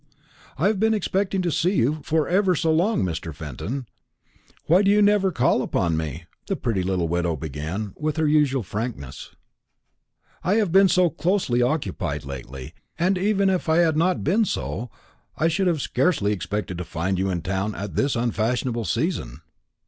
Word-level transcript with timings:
"I 0.57 0.65
have 0.65 0.79
been 0.79 0.95
expecting 0.95 1.43
to 1.43 1.51
see 1.51 1.75
you 1.75 1.99
for 2.01 2.27
ever 2.27 2.55
so 2.55 2.73
long, 2.73 3.03
Mr. 3.03 3.35
Fenton. 3.35 3.85
Why 4.65 4.81
do 4.81 4.89
you 4.89 4.99
never 4.99 5.31
call 5.31 5.61
upon 5.61 5.95
me?" 5.95 6.23
the 6.47 6.55
pretty 6.55 6.81
little 6.81 7.07
widow 7.07 7.35
began, 7.35 7.93
with 7.95 8.17
her 8.17 8.27
usual 8.27 8.63
frankness. 8.63 9.35
"I 10.43 10.55
have 10.55 10.71
been 10.71 10.87
so 10.87 11.11
closely 11.11 11.61
occupied 11.61 12.25
lately; 12.25 12.73
and 12.97 13.15
even 13.15 13.47
if 13.47 13.69
I 13.69 13.77
had 13.77 13.95
not 13.95 14.23
been 14.23 14.43
so, 14.43 14.89
I 15.37 15.47
should 15.47 15.67
have 15.67 15.81
scarcely 15.83 16.33
expected 16.33 16.79
to 16.79 16.83
find 16.83 17.19
you 17.19 17.29
in 17.29 17.43
town 17.43 17.75
at 17.75 17.93
this 17.95 18.15
unfashionable 18.15 18.85
season." 18.85 19.41